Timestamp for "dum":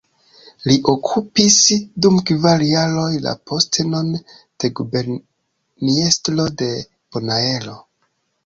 2.05-2.17